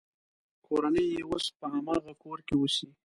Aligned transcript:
کورنۍ 0.65 1.05
یې 1.15 1.21
اوس 1.29 1.45
هم 1.51 1.55
په 1.59 1.65
هماغه 1.73 2.13
کور 2.23 2.39
کې 2.47 2.53
اوسي. 2.59 2.89